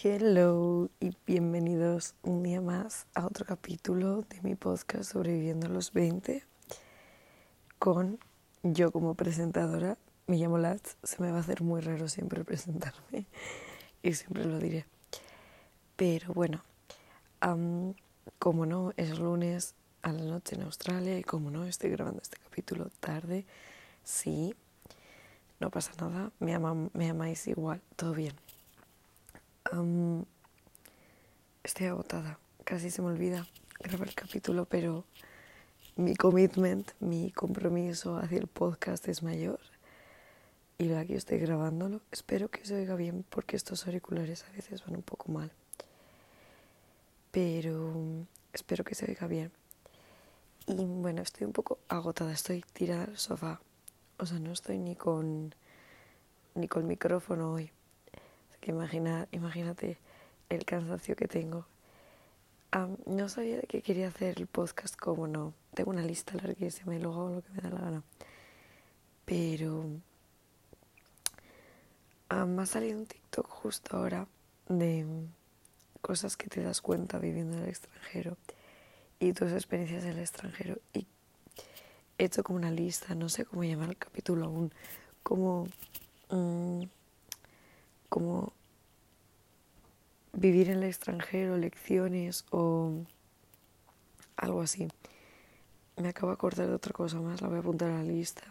Hello 0.00 0.90
y 1.00 1.16
bienvenidos 1.26 2.14
un 2.22 2.44
día 2.44 2.60
más 2.60 3.08
a 3.14 3.26
otro 3.26 3.44
capítulo 3.44 4.22
de 4.28 4.40
mi 4.42 4.54
podcast 4.54 5.10
Sobreviviendo 5.10 5.66
a 5.66 5.70
los 5.70 5.92
20 5.92 6.44
con 7.80 8.20
yo 8.62 8.92
como 8.92 9.14
presentadora. 9.14 9.98
Me 10.28 10.36
llamo 10.36 10.56
Lats, 10.56 10.96
se 11.02 11.20
me 11.20 11.32
va 11.32 11.38
a 11.38 11.40
hacer 11.40 11.62
muy 11.62 11.80
raro 11.80 12.08
siempre 12.08 12.44
presentarme 12.44 13.26
y 14.04 14.14
siempre 14.14 14.44
lo 14.44 14.60
diré. 14.60 14.86
Pero 15.96 16.32
bueno, 16.32 16.62
como 18.38 18.66
no, 18.66 18.92
es 18.96 19.18
lunes 19.18 19.74
a 20.02 20.12
la 20.12 20.22
noche 20.22 20.54
en 20.54 20.62
Australia 20.62 21.18
y 21.18 21.24
como 21.24 21.50
no, 21.50 21.64
estoy 21.64 21.90
grabando 21.90 22.22
este 22.22 22.36
capítulo 22.36 22.88
tarde. 23.00 23.46
Sí, 24.04 24.54
no 25.58 25.70
pasa 25.70 25.90
nada, 25.98 26.30
me, 26.38 26.56
me 26.92 27.10
amáis 27.10 27.48
igual, 27.48 27.80
todo 27.96 28.12
bien 28.12 28.34
estoy 31.62 31.86
agotada, 31.86 32.38
casi 32.64 32.90
se 32.90 33.02
me 33.02 33.08
olvida 33.08 33.46
grabar 33.80 34.08
el 34.08 34.14
capítulo, 34.14 34.64
pero 34.64 35.04
mi 35.96 36.16
commitment, 36.16 36.92
mi 37.00 37.30
compromiso 37.32 38.16
hacia 38.16 38.38
el 38.38 38.46
podcast 38.46 39.06
es 39.08 39.22
mayor. 39.22 39.60
Y 40.78 40.92
aquí 40.92 41.14
estoy 41.14 41.38
grabándolo. 41.38 42.00
Espero 42.12 42.48
que 42.48 42.64
se 42.64 42.76
oiga 42.76 42.94
bien 42.94 43.24
porque 43.28 43.56
estos 43.56 43.86
auriculares 43.86 44.44
a 44.44 44.52
veces 44.52 44.84
van 44.84 44.96
un 44.96 45.02
poco 45.02 45.32
mal. 45.32 45.50
Pero 47.32 48.26
espero 48.52 48.84
que 48.84 48.94
se 48.94 49.06
oiga 49.06 49.26
bien. 49.26 49.50
Y 50.68 50.84
bueno, 50.84 51.22
estoy 51.22 51.46
un 51.46 51.52
poco 51.52 51.78
agotada, 51.88 52.32
estoy 52.32 52.64
tirada 52.72 53.04
al 53.04 53.18
sofá. 53.18 53.60
O 54.18 54.26
sea, 54.26 54.38
no 54.38 54.52
estoy 54.52 54.78
ni 54.78 54.94
con 54.94 55.54
ni 56.54 56.68
con 56.68 56.86
micrófono 56.86 57.52
hoy 57.52 57.70
que 58.60 58.70
imagínate 58.70 59.98
el 60.48 60.64
cansancio 60.64 61.16
que 61.16 61.28
tengo. 61.28 61.66
no 63.06 63.28
sabía 63.28 63.56
de 63.56 63.66
qué 63.66 63.82
quería 63.82 64.08
hacer 64.08 64.38
el 64.38 64.46
podcast, 64.46 64.96
como 64.96 65.26
no. 65.26 65.54
Tengo 65.74 65.90
una 65.90 66.02
lista 66.02 66.34
larguísima 66.34 66.94
y 66.94 66.98
luego 66.98 67.20
hago 67.20 67.30
lo 67.36 67.42
que 67.42 67.50
me 67.50 67.60
da 67.60 67.70
la 67.70 67.80
gana. 67.80 68.02
Pero 69.24 69.84
me 72.46 72.62
ha 72.62 72.66
salido 72.66 72.98
un 72.98 73.06
TikTok 73.06 73.48
justo 73.48 73.96
ahora 73.96 74.26
de 74.68 75.06
cosas 76.00 76.36
que 76.36 76.48
te 76.48 76.62
das 76.62 76.80
cuenta 76.80 77.18
viviendo 77.18 77.56
en 77.56 77.64
el 77.64 77.68
extranjero 77.68 78.36
y 79.18 79.32
tus 79.32 79.52
experiencias 79.52 80.04
en 80.04 80.10
el 80.10 80.18
extranjero. 80.20 80.78
Y 80.92 81.06
he 82.18 82.24
hecho 82.24 82.42
como 82.42 82.58
una 82.58 82.70
lista, 82.70 83.14
no 83.14 83.28
sé 83.28 83.44
cómo 83.44 83.64
llamar 83.64 83.90
el 83.90 83.96
capítulo 83.96 84.46
aún, 84.46 84.72
como... 85.22 85.68
Mm, 86.30 86.84
como 88.08 88.52
vivir 90.32 90.70
en 90.70 90.78
el 90.78 90.84
extranjero, 90.84 91.56
lecciones 91.56 92.44
o 92.50 93.04
algo 94.36 94.62
así. 94.62 94.88
Me 95.96 96.08
acabo 96.08 96.28
de 96.28 96.34
acordar 96.34 96.68
de 96.68 96.74
otra 96.74 96.92
cosa 96.92 97.20
más, 97.20 97.42
la 97.42 97.48
voy 97.48 97.56
a 97.56 97.60
apuntar 97.60 97.90
a 97.90 97.96
la 97.98 98.04
lista. 98.04 98.42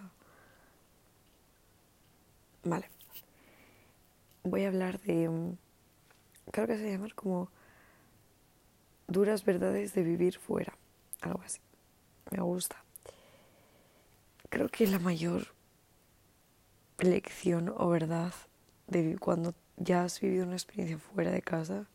Vale. 2.63 2.89
Voy 4.43 4.65
a 4.65 4.67
hablar 4.67 4.99
de, 5.01 5.29
mm, 5.29 5.57
creo 6.51 6.67
que 6.67 6.77
se 6.77 6.91
llama 6.91 7.07
como 7.15 7.49
duras 9.07 9.45
verdades 9.45 9.93
de 9.93 10.03
vivir 10.03 10.37
fuera, 10.37 10.77
algo 11.21 11.41
así. 11.45 11.59
Me 12.31 12.41
gusta. 12.41 12.83
Creo 14.49 14.67
que 14.69 14.87
la 14.87 14.99
mayor 14.99 15.47
lección 16.99 17.73
o 17.77 17.89
verdad 17.89 18.33
de 18.87 19.17
cuando 19.17 19.53
ya 19.77 20.03
has 20.03 20.19
vivido 20.19 20.45
una 20.45 20.55
experiencia 20.55 20.97
fuera 20.97 21.31
de 21.31 21.41
casa 21.41 21.87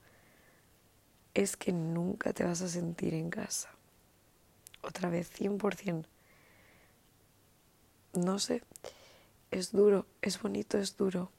es 1.35 1.57
que 1.57 1.73
nunca 1.73 2.33
te 2.33 2.45
vas 2.45 2.61
a 2.63 2.69
sentir 2.69 3.15
en 3.15 3.31
casa. 3.31 3.71
Otra 4.83 5.09
vez, 5.09 5.31
100%. 5.33 6.05
No 8.15 8.39
sé, 8.39 8.63
es 9.51 9.73
duro, 9.73 10.07
es 10.21 10.41
bonito, 10.41 10.79
es 10.79 10.97
duro. 10.97 11.31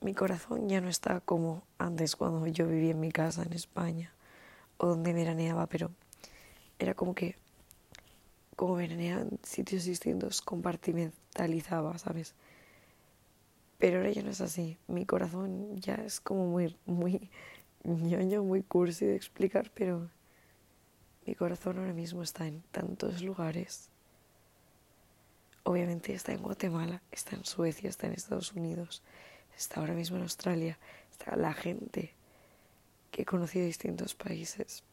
mi 0.00 0.14
corazón 0.14 0.68
ya 0.68 0.80
no 0.80 0.88
está 0.88 1.20
como 1.20 1.64
antes 1.78 2.16
cuando 2.16 2.46
yo 2.46 2.66
vivía 2.66 2.92
en 2.92 3.00
mi 3.00 3.10
casa 3.10 3.42
en 3.42 3.52
España 3.52 4.12
o 4.76 4.86
donde 4.86 5.12
veraneaba, 5.12 5.66
pero 5.66 5.90
era 6.78 6.94
como 6.94 7.14
que, 7.14 7.36
como 8.56 8.74
veraneaba 8.74 9.22
en 9.22 9.38
sitios 9.42 9.84
distintos, 9.84 10.42
compartimentalizaba, 10.42 11.98
¿sabes? 11.98 12.34
Pero 13.82 13.96
ahora 13.96 14.12
ya 14.12 14.22
no 14.22 14.30
es 14.30 14.40
así. 14.40 14.78
Mi 14.86 15.06
corazón 15.06 15.76
ya 15.80 15.96
es 15.96 16.20
como 16.20 16.46
muy, 16.46 16.76
muy 16.86 17.28
ñoño, 17.82 18.44
muy 18.44 18.62
cursi 18.62 19.06
de 19.06 19.16
explicar, 19.16 19.72
pero 19.74 20.08
mi 21.26 21.34
corazón 21.34 21.80
ahora 21.80 21.92
mismo 21.92 22.22
está 22.22 22.46
en 22.46 22.62
tantos 22.70 23.22
lugares. 23.22 23.88
Obviamente 25.64 26.14
está 26.14 26.32
en 26.32 26.42
Guatemala, 26.42 27.02
está 27.10 27.34
en 27.34 27.44
Suecia, 27.44 27.90
está 27.90 28.06
en 28.06 28.12
Estados 28.12 28.52
Unidos, 28.52 29.02
está 29.56 29.80
ahora 29.80 29.94
mismo 29.94 30.16
en 30.16 30.22
Australia, 30.22 30.78
está 31.10 31.34
la 31.34 31.52
gente 31.52 32.14
que 33.10 33.22
he 33.22 33.24
conocido 33.24 33.66
distintos 33.66 34.14
países. 34.14 34.84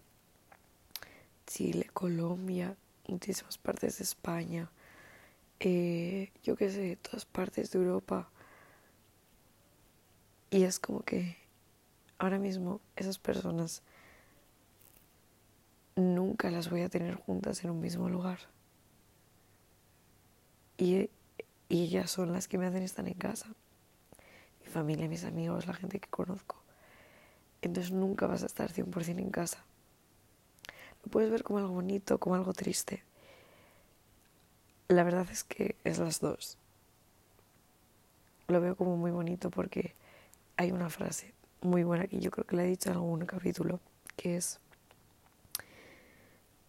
Chile, 1.45 1.91
Colombia, 1.93 2.75
muchísimas 3.07 3.59
partes 3.59 3.99
de 3.99 4.03
España, 4.03 4.71
eh, 5.59 6.31
yo 6.41 6.55
qué 6.55 6.71
sé, 6.71 6.95
todas 6.95 7.25
partes 7.25 7.69
de 7.69 7.77
Europa 7.77 8.31
y 10.51 10.63
es 10.63 10.79
como 10.79 11.01
que 11.01 11.37
ahora 12.17 12.39
mismo 12.39 12.81
esas 12.95 13.19
personas 13.19 13.81
nunca 15.95 16.49
las 16.49 16.69
voy 16.69 16.81
a 16.81 16.89
tener 16.89 17.15
juntas 17.15 17.63
en 17.63 17.71
un 17.71 17.79
mismo 17.79 18.09
lugar. 18.09 18.39
Y, 20.77 21.09
ellas 21.71 22.09
son 22.09 22.33
las 22.33 22.47
que 22.47 22.57
me 22.57 22.65
hacen 22.65 22.81
estar 22.81 23.07
en 23.07 23.13
casa. 23.13 23.47
Mi 24.61 24.71
familia, 24.71 25.07
mis 25.07 25.23
amigos, 25.23 25.67
la 25.67 25.73
gente 25.75 25.99
que 25.99 26.09
conozco. 26.09 26.55
Entonces 27.61 27.91
nunca 27.91 28.25
vas 28.25 28.41
a 28.41 28.47
estar 28.47 28.71
100% 28.71 29.19
en 29.19 29.29
casa. 29.29 29.63
Lo 31.03 31.11
puedes 31.11 31.29
ver 31.29 31.43
como 31.43 31.59
algo 31.59 31.73
bonito, 31.73 32.17
como 32.17 32.33
algo 32.33 32.53
triste. 32.53 33.03
La 34.87 35.03
verdad 35.03 35.27
es 35.29 35.43
que 35.43 35.75
es 35.83 35.99
las 35.99 36.19
dos. 36.21 36.57
Lo 38.47 38.59
veo 38.59 38.75
como 38.75 38.97
muy 38.97 39.11
bonito 39.11 39.51
porque 39.51 39.93
hay 40.59 40.73
una 40.73 40.89
frase 40.89 41.33
muy 41.61 41.85
buena 41.85 42.05
que 42.07 42.19
yo 42.19 42.31
creo 42.31 42.45
que 42.45 42.57
la 42.57 42.65
he 42.65 42.67
dicho 42.67 42.89
en 42.89 42.95
algún 42.97 43.25
capítulo, 43.25 43.79
que 44.17 44.35
es, 44.35 44.59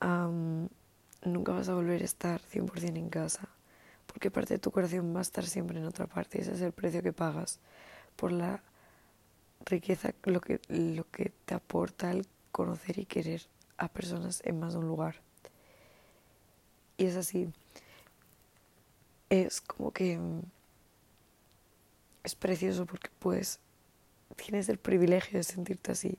nunca 0.01 1.53
vas 1.53 1.69
a 1.69 1.75
volver 1.75 2.01
a 2.03 2.05
estar 2.05 2.41
100% 2.41 2.97
en 2.97 3.11
casa, 3.11 3.49
porque 4.07 4.31
parte 4.31 4.55
de 4.55 4.59
tu 4.61 4.71
corazón 4.71 5.13
va 5.13 5.19
a 5.19 5.23
estar 5.23 5.45
siempre 5.45 5.81
en 5.81 5.87
otra 5.87 6.07
parte, 6.07 6.41
ese 6.41 6.53
es 6.53 6.61
el 6.61 6.71
precio 6.71 7.03
que 7.03 7.13
pagas 7.13 7.59
por 8.15 8.31
la 8.31 8.63
riqueza, 9.67 10.15
lo 10.23 10.41
que, 10.41 10.61
lo 10.69 11.11
que 11.11 11.33
te 11.45 11.55
aporta 11.55 12.13
el 12.13 12.29
conocer 12.53 12.97
y 13.01 13.07
querer 13.07 13.43
a 13.77 13.89
personas 13.89 14.41
en 14.45 14.61
más 14.61 14.75
de 14.75 14.79
un 14.79 14.87
lugar. 14.87 15.17
Y 16.97 17.07
es 17.07 17.17
así, 17.17 17.53
es 19.31 19.61
como 19.61 19.91
que 19.91 20.17
mm, 20.17 20.43
es 22.23 22.37
precioso 22.37 22.87
porque 22.87 23.11
puedes 23.19 23.59
tienes 24.41 24.69
el 24.69 24.79
privilegio 24.79 25.39
de 25.39 25.45
sentirte 25.45 25.93
así, 25.93 26.19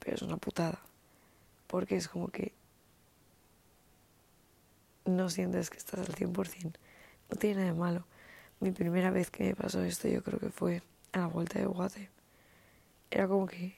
pero 0.00 0.16
es 0.16 0.22
una 0.22 0.36
putada, 0.36 0.80
porque 1.66 1.96
es 1.96 2.08
como 2.08 2.28
que 2.28 2.52
no 5.04 5.30
sientes 5.30 5.70
que 5.70 5.78
estás 5.78 6.00
al 6.00 6.14
100%, 6.14 6.72
no 7.30 7.36
tiene 7.36 7.60
nada 7.60 7.72
de 7.72 7.78
malo. 7.78 8.06
Mi 8.60 8.72
primera 8.72 9.10
vez 9.10 9.30
que 9.30 9.44
me 9.44 9.54
pasó 9.54 9.82
esto 9.82 10.08
yo 10.08 10.22
creo 10.22 10.40
que 10.40 10.50
fue 10.50 10.82
a 11.12 11.20
la 11.20 11.26
vuelta 11.26 11.58
de 11.58 11.66
Guate. 11.66 12.10
Era 13.10 13.28
como 13.28 13.46
que 13.46 13.76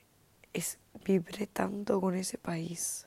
es, 0.52 0.78
vibré 1.04 1.46
tanto 1.46 2.00
con 2.00 2.14
ese 2.14 2.38
país 2.38 3.06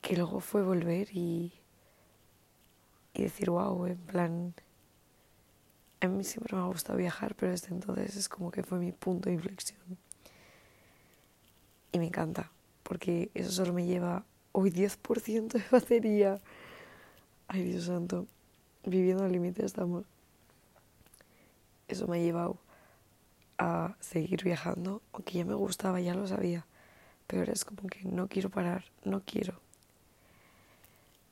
que 0.00 0.16
luego 0.16 0.40
fue 0.40 0.62
volver 0.62 1.08
y, 1.12 1.52
y 3.14 3.22
decir, 3.22 3.50
wow, 3.50 3.86
en 3.86 3.98
plan, 3.98 4.54
a 6.02 6.08
mí 6.08 6.24
siempre 6.24 6.56
me 6.56 6.62
ha 6.62 6.66
gustado 6.66 6.98
viajar, 6.98 7.36
pero 7.36 7.52
desde 7.52 7.68
entonces 7.68 8.16
es 8.16 8.28
como 8.28 8.50
que 8.50 8.64
fue 8.64 8.78
mi 8.78 8.90
punto 8.90 9.28
de 9.28 9.36
inflexión. 9.36 9.80
Y 11.92 11.98
me 11.98 12.06
encanta, 12.06 12.50
porque 12.82 13.30
eso 13.34 13.52
solo 13.52 13.72
me 13.72 13.86
lleva 13.86 14.24
hoy 14.50 14.70
10% 14.70 15.52
de 15.52 15.64
batería. 15.70 16.40
Ay, 17.46 17.62
Dios 17.62 17.84
santo, 17.84 18.26
viviendo 18.84 19.24
al 19.24 19.30
límite 19.30 19.64
estamos. 19.64 20.04
Eso 21.86 22.08
me 22.08 22.16
ha 22.18 22.20
llevado 22.20 22.56
a 23.58 23.94
seguir 24.00 24.42
viajando, 24.42 25.02
aunque 25.12 25.34
ya 25.34 25.44
me 25.44 25.54
gustaba, 25.54 26.00
ya 26.00 26.14
lo 26.14 26.26
sabía. 26.26 26.66
Pero 27.28 27.42
ahora 27.42 27.52
es 27.52 27.64
como 27.64 27.88
que 27.88 28.02
no 28.04 28.26
quiero 28.26 28.50
parar, 28.50 28.86
no 29.04 29.22
quiero. 29.24 29.60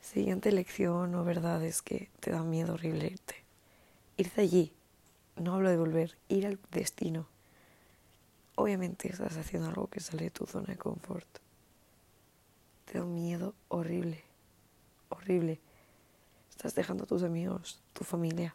Siguiente 0.01 0.53
lección 0.53 1.13
o 1.17 1.25
verdad 1.25 1.65
es 1.65 1.83
que 1.83 2.09
te 2.21 2.31
da 2.31 2.45
miedo 2.45 2.75
horrible 2.75 3.07
irte 3.09 3.40
irte 4.21 4.43
allí. 4.43 4.73
no 5.37 5.55
hablo 5.55 5.71
de 5.71 5.79
volver, 5.79 6.19
ir 6.29 6.47
al 6.47 6.59
destino. 6.71 7.27
Obviamente 8.55 9.09
estás 9.09 9.37
haciendo 9.37 9.69
algo 9.69 9.87
que 9.87 10.01
sale 10.01 10.25
de 10.25 10.31
tu 10.31 10.45
zona 10.47 10.67
de 10.67 10.77
confort. 10.77 11.27
Te 12.85 12.99
da 12.99 13.05
un 13.05 13.15
miedo 13.15 13.55
horrible, 13.69 14.23
horrible. 15.09 15.61
Estás 16.51 16.75
dejando 16.75 17.05
a 17.05 17.07
tus 17.07 17.23
amigos, 17.23 17.81
tu 17.95 18.05
familia, 18.05 18.55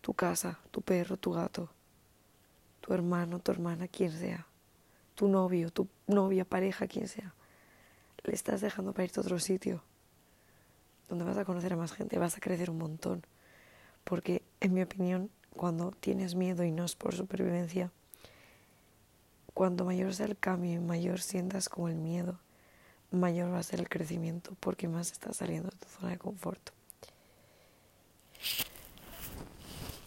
tu 0.00 0.14
casa, 0.14 0.60
tu 0.70 0.82
perro, 0.82 1.16
tu 1.16 1.32
gato, 1.32 1.68
tu 2.80 2.94
hermano, 2.94 3.40
tu 3.40 3.50
hermana, 3.50 3.88
quien 3.88 4.12
sea, 4.12 4.46
tu 5.16 5.26
novio, 5.26 5.72
tu 5.72 5.88
novia, 6.06 6.44
pareja, 6.44 6.86
quien 6.86 7.08
sea. 7.08 7.34
Le 8.22 8.34
estás 8.34 8.60
dejando 8.60 8.92
para 8.92 9.04
irte 9.04 9.18
a 9.18 9.22
otro 9.22 9.40
sitio 9.40 9.82
donde 11.08 11.24
vas 11.24 11.36
a 11.36 11.44
conocer 11.44 11.72
a 11.72 11.76
más 11.76 11.92
gente, 11.92 12.18
vas 12.18 12.36
a 12.36 12.40
crecer 12.40 12.70
un 12.70 12.78
montón. 12.78 13.26
Porque, 14.04 14.41
en 14.62 14.74
mi 14.74 14.82
opinión, 14.82 15.28
cuando 15.56 15.90
tienes 15.90 16.36
miedo 16.36 16.62
y 16.62 16.70
no 16.70 16.84
es 16.84 16.94
por 16.94 17.14
supervivencia, 17.16 17.90
cuanto 19.54 19.84
mayor 19.84 20.14
sea 20.14 20.26
el 20.26 20.38
cambio 20.38 20.74
y 20.74 20.78
mayor 20.78 21.20
sientas 21.20 21.68
como 21.68 21.88
el 21.88 21.96
miedo, 21.96 22.38
mayor 23.10 23.52
va 23.52 23.58
a 23.58 23.62
ser 23.64 23.80
el 23.80 23.88
crecimiento 23.88 24.52
porque 24.60 24.86
más 24.86 25.10
estás 25.10 25.38
saliendo 25.38 25.68
de 25.68 25.76
tu 25.76 25.88
zona 25.88 26.10
de 26.10 26.18
confort. 26.18 26.70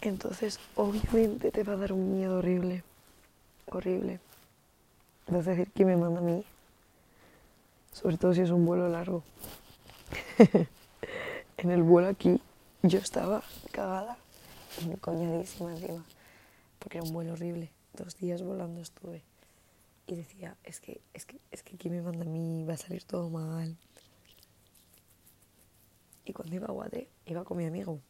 Entonces, 0.00 0.58
obviamente 0.74 1.50
te 1.50 1.62
va 1.62 1.74
a 1.74 1.76
dar 1.76 1.92
un 1.92 2.16
miedo 2.16 2.38
horrible, 2.38 2.82
horrible. 3.70 4.20
Vas 5.26 5.46
a 5.48 5.50
decir, 5.50 5.70
¿quién 5.74 5.88
me 5.88 5.96
manda 5.98 6.20
a 6.20 6.22
mí? 6.22 6.42
Sobre 7.92 8.16
todo 8.16 8.32
si 8.32 8.40
es 8.40 8.50
un 8.50 8.64
vuelo 8.64 8.88
largo. 8.88 9.22
en 11.58 11.70
el 11.70 11.82
vuelo 11.82 12.08
aquí 12.08 12.40
yo 12.82 12.98
estaba 12.98 13.42
cagada 13.70 14.16
coñadísima 15.00 15.72
encima, 15.72 16.04
porque 16.78 16.98
era 16.98 17.06
un 17.06 17.12
vuelo 17.12 17.32
horrible. 17.32 17.70
Dos 17.94 18.16
días 18.16 18.42
volando 18.42 18.80
estuve 18.80 19.22
y 20.06 20.14
decía, 20.14 20.56
es 20.64 20.80
que, 20.80 21.00
es 21.14 21.24
que, 21.26 21.40
es 21.50 21.62
que 21.62 21.74
aquí 21.74 21.90
me 21.90 22.02
manda 22.02 22.24
a 22.24 22.28
mí, 22.28 22.64
va 22.64 22.74
a 22.74 22.76
salir 22.76 23.04
todo 23.04 23.28
mal. 23.28 23.76
Y 26.24 26.32
cuando 26.32 26.54
iba 26.54 26.66
a 26.66 26.72
Guade, 26.72 27.08
iba 27.26 27.44
con 27.44 27.56
mi 27.56 27.66
amigo. 27.66 28.00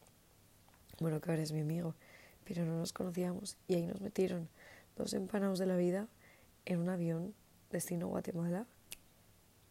Bueno, 1.00 1.20
que 1.20 1.30
ahora 1.30 1.42
es 1.42 1.52
mi 1.52 1.60
amigo, 1.60 1.94
pero 2.44 2.64
no 2.64 2.78
nos 2.78 2.92
conocíamos 2.92 3.56
y 3.68 3.74
ahí 3.74 3.86
nos 3.86 4.00
metieron 4.00 4.48
dos 4.96 5.12
empanados 5.12 5.58
de 5.58 5.66
la 5.66 5.76
vida 5.76 6.08
en 6.64 6.80
un 6.80 6.88
avión 6.88 7.34
destino 7.70 8.08
Guatemala 8.08 8.66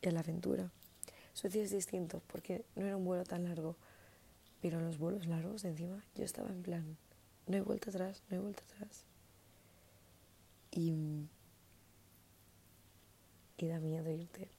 y 0.01 0.07
a 0.07 0.11
la 0.11 0.19
aventura. 0.19 0.71
Suecia 1.33 1.63
es 1.63 1.71
distinto 1.71 2.21
porque 2.27 2.63
no 2.75 2.85
era 2.85 2.97
un 2.97 3.05
vuelo 3.05 3.23
tan 3.23 3.43
largo, 3.43 3.75
pero 4.61 4.79
los 4.81 4.97
vuelos 4.97 5.25
largos 5.27 5.63
encima 5.63 6.03
yo 6.15 6.23
estaba 6.23 6.49
en 6.49 6.63
plan, 6.63 6.97
no 7.47 7.55
hay 7.55 7.61
vuelta 7.61 7.89
atrás, 7.89 8.23
no 8.29 8.37
hay 8.37 8.41
vuelta 8.43 8.63
atrás. 8.63 9.05
Y 10.71 11.27
y 13.57 13.67
da 13.67 13.79
miedo 13.79 14.11
irte, 14.11 14.49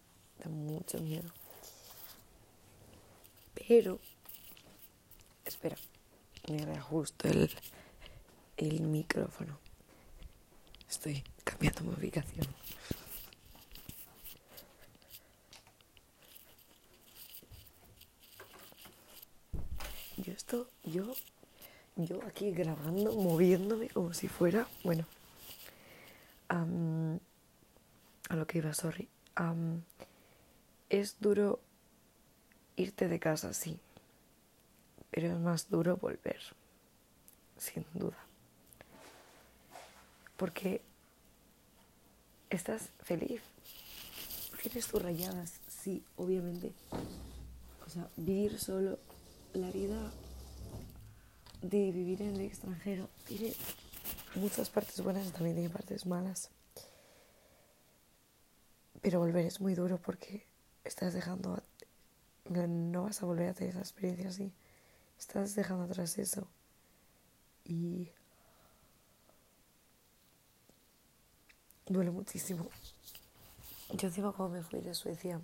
da 0.42 0.50
mucho 0.50 0.98
miedo. 0.98 1.30
Pero, 3.54 4.00
espera, 5.44 5.76
me 6.48 6.64
reajusto 6.64 7.28
el, 7.28 7.50
el 8.56 8.80
micrófono. 8.82 9.58
Estoy 10.88 11.22
cambiando 11.44 11.82
mi 11.82 11.94
ubicación. 11.94 12.46
Yo 20.26 20.32
esto, 20.32 20.68
yo, 20.82 21.14
yo 21.94 22.20
aquí 22.24 22.50
grabando, 22.50 23.12
moviéndome 23.12 23.88
como 23.90 24.12
si 24.12 24.26
fuera, 24.26 24.66
bueno, 24.82 25.06
a 26.48 28.34
lo 28.34 28.44
que 28.48 28.58
iba, 28.58 28.74
sorry. 28.74 29.08
es 30.90 31.20
duro 31.20 31.60
irte 32.74 33.06
de 33.06 33.20
casa, 33.20 33.54
sí, 33.54 33.78
pero 35.12 35.28
es 35.28 35.38
más 35.38 35.70
duro 35.70 35.96
volver, 35.96 36.40
sin 37.56 37.86
duda. 37.94 38.18
Porque 40.36 40.82
estás 42.50 42.88
feliz. 43.04 43.42
Tienes 44.60 44.88
tus 44.88 45.00
rayadas, 45.00 45.60
sí, 45.68 46.02
obviamente. 46.16 46.72
O 47.86 47.88
sea, 47.88 48.08
vivir 48.16 48.58
solo, 48.58 48.98
la 49.56 49.70
vida 49.70 50.12
de 51.62 51.90
vivir 51.90 52.22
en 52.22 52.36
el 52.36 52.42
extranjero 52.42 53.08
tiene 53.26 53.54
muchas 54.34 54.68
partes 54.70 55.00
buenas 55.00 55.26
y 55.26 55.30
también 55.30 55.56
tiene 55.56 55.70
partes 55.70 56.06
malas. 56.06 56.50
Pero 59.00 59.20
volver 59.20 59.46
es 59.46 59.60
muy 59.60 59.74
duro 59.74 59.98
porque 59.98 60.46
estás 60.84 61.14
dejando, 61.14 61.62
no 62.48 63.04
vas 63.04 63.22
a 63.22 63.26
volver 63.26 63.48
a 63.48 63.54
tener 63.54 63.70
esa 63.70 63.80
experiencia 63.80 64.28
así. 64.28 64.52
Estás 65.18 65.54
dejando 65.54 65.84
atrás 65.84 66.18
eso. 66.18 66.48
Y 67.64 68.10
duele 71.86 72.10
muchísimo. 72.10 72.68
Yo 73.94 74.08
encima 74.08 74.32
cuando 74.32 74.56
me 74.56 74.62
fui 74.62 74.80
de 74.80 74.94
Suecia, 74.94 75.40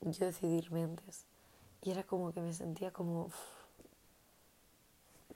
yo 0.00 0.26
decidí 0.26 0.58
irme 0.58 0.82
antes. 0.82 1.24
Y 1.84 1.92
era 1.92 2.02
como 2.02 2.32
que 2.32 2.40
me 2.40 2.52
sentía 2.52 2.92
como... 2.92 3.30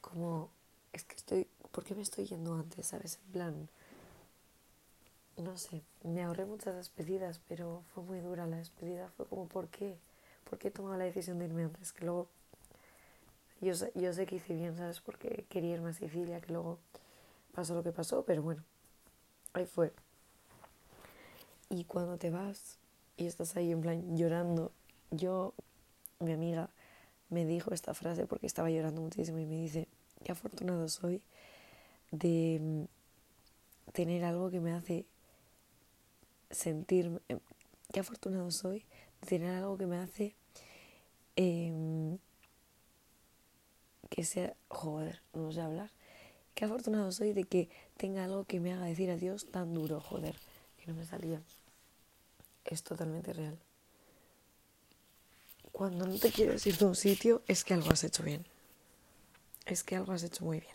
Como... 0.00 0.50
Es 0.93 1.05
que 1.05 1.15
estoy... 1.15 1.47
¿Por 1.71 1.85
qué 1.85 1.95
me 1.95 2.03
estoy 2.03 2.25
yendo 2.25 2.55
antes? 2.55 2.87
¿Sabes? 2.89 3.21
En 3.27 3.33
plan 3.33 3.69
no 5.39 5.56
sé, 5.56 5.83
me 6.03 6.23
ahorré 6.23 6.45
muchas 6.45 6.75
despedidas, 6.75 7.41
pero 7.49 7.83
fue 7.95 8.03
muy 8.03 8.21
dura 8.21 8.47
la 8.47 8.56
despedida. 8.56 9.09
Fue 9.17 9.27
como, 9.27 9.47
¿por 9.47 9.69
qué? 9.69 9.97
¿Por 10.49 10.59
qué 10.59 10.69
he 10.69 10.71
tomado 10.71 10.97
la 10.97 11.05
decisión 11.05 11.39
de 11.39 11.47
irme 11.47 11.65
antes? 11.65 11.93
Que 11.93 12.05
luego, 12.05 12.29
yo 13.61 13.75
sé, 13.75 13.93
yo 13.95 14.12
sé 14.12 14.27
que 14.27 14.37
hice 14.37 14.55
bien, 14.55 14.77
¿sabes? 14.77 15.00
Porque 15.00 15.47
quería 15.49 15.75
irme 15.75 15.91
a 15.91 15.93
Sicilia, 15.93 16.41
que 16.41 16.53
luego 16.53 16.79
pasó 17.55 17.75
lo 17.75 17.83
que 17.83 17.93
pasó, 17.93 18.25
pero 18.25 18.43
bueno, 18.43 18.65
ahí 19.53 19.67
fue. 19.67 19.93
Y 21.71 21.85
cuando 21.85 22.17
te 22.19 22.31
vas 22.31 22.79
y 23.17 23.27
estás 23.27 23.56
ahí 23.56 23.71
en 23.71 23.81
plan 23.81 24.17
llorando, 24.17 24.73
yo, 25.11 25.55
mi 26.20 26.32
amiga, 26.32 26.69
me 27.31 27.47
dijo 27.47 27.73
esta 27.73 27.94
frase 27.94 28.26
porque 28.26 28.47
estaba 28.47 28.70
llorando 28.70 29.00
muchísimo 29.00 29.38
y 29.38 29.47
me 29.47 29.55
dice, 29.55 29.87
qué 30.25 30.32
afortunado 30.32 30.88
soy 30.88 31.23
de 32.11 32.59
mm, 32.61 33.93
tener 33.93 34.25
algo 34.25 34.50
que 34.50 34.59
me 34.59 34.73
hace 34.73 35.07
sentirme, 36.50 37.21
em, 37.28 37.38
qué 37.93 38.00
afortunado 38.00 38.50
soy 38.50 38.85
de 39.21 39.28
tener 39.28 39.54
algo 39.54 39.78
que 39.78 39.87
me 39.87 39.99
hace 39.99 40.35
em, 41.37 42.19
que 44.11 44.25
sea, 44.25 44.57
joder, 44.69 45.23
no 45.35 45.52
sé 45.52 45.61
hablar, 45.61 45.93
qué 46.57 46.64
afortunado 46.64 47.12
soy 47.12 47.33
de 47.33 47.45
que 47.45 47.69
tenga 47.97 48.25
algo 48.25 48.45
que 48.45 48.59
me 48.59 48.73
haga 48.73 48.87
decir 48.87 49.09
adiós 49.11 49.47
tan 49.52 49.73
duro, 49.73 50.00
joder, 50.00 50.35
que 50.78 50.87
no 50.88 50.95
me 50.95 51.04
salía. 51.04 51.40
Es 52.64 52.83
totalmente 52.83 53.33
real. 53.33 53.57
Cuando 55.78 56.08
no 56.08 56.18
te 56.18 56.32
quieres 56.32 56.66
ir 56.66 56.76
de 56.76 56.87
un 56.87 56.97
sitio 56.97 57.40
es 57.47 57.62
que 57.62 57.73
algo 57.73 57.92
has 57.92 58.02
hecho 58.02 58.25
bien. 58.25 58.44
Es 59.64 59.85
que 59.85 59.94
algo 59.94 60.12
has 60.12 60.25
hecho 60.25 60.44
muy 60.44 60.58
bien. 60.58 60.75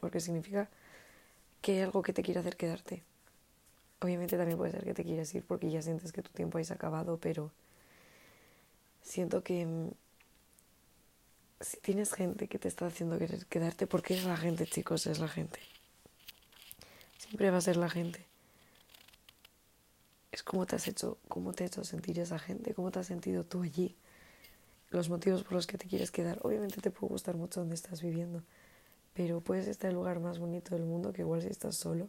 Porque 0.00 0.18
significa 0.18 0.70
que 1.60 1.72
hay 1.72 1.80
algo 1.82 2.00
que 2.00 2.14
te 2.14 2.22
quiere 2.22 2.40
hacer 2.40 2.56
quedarte. 2.56 3.02
Obviamente 4.00 4.38
también 4.38 4.56
puede 4.56 4.72
ser 4.72 4.84
que 4.84 4.94
te 4.94 5.04
quieras 5.04 5.34
ir 5.34 5.44
porque 5.44 5.70
ya 5.70 5.82
sientes 5.82 6.10
que 6.10 6.22
tu 6.22 6.30
tiempo 6.30 6.56
ha 6.56 6.72
acabado, 6.72 7.18
pero 7.18 7.52
siento 9.02 9.44
que 9.44 9.66
mm, 9.66 9.90
si 11.60 11.76
tienes 11.80 12.14
gente 12.14 12.48
que 12.48 12.58
te 12.58 12.68
está 12.68 12.86
haciendo 12.86 13.18
querer 13.18 13.44
quedarte, 13.44 13.86
porque 13.86 14.14
es 14.14 14.24
la 14.24 14.38
gente, 14.38 14.66
chicos, 14.66 15.06
es 15.06 15.18
la 15.18 15.28
gente. 15.28 15.60
Siempre 17.18 17.50
va 17.50 17.58
a 17.58 17.60
ser 17.60 17.76
la 17.76 17.90
gente. 17.90 18.27
Es 20.38 20.44
como 20.44 20.66
te 20.66 20.76
has 20.76 20.86
hecho, 20.86 21.18
cómo 21.26 21.52
te 21.52 21.64
ha 21.64 21.66
hecho 21.66 21.82
sentir 21.82 22.20
esa 22.20 22.38
gente, 22.38 22.72
cómo 22.72 22.92
te 22.92 23.00
has 23.00 23.08
sentido 23.08 23.42
tú 23.42 23.64
allí, 23.64 23.96
los 24.90 25.08
motivos 25.08 25.42
por 25.42 25.54
los 25.54 25.66
que 25.66 25.78
te 25.78 25.88
quieres 25.88 26.12
quedar. 26.12 26.38
Obviamente 26.42 26.80
te 26.80 26.92
puede 26.92 27.10
gustar 27.10 27.36
mucho 27.36 27.58
donde 27.58 27.74
estás 27.74 28.02
viviendo, 28.02 28.44
pero 29.14 29.40
puedes 29.40 29.66
estar 29.66 29.86
en 29.86 29.96
el 29.96 29.96
lugar 29.96 30.20
más 30.20 30.38
bonito 30.38 30.76
del 30.76 30.84
mundo 30.84 31.12
que 31.12 31.22
igual 31.22 31.42
si 31.42 31.48
estás 31.48 31.74
solo 31.74 32.08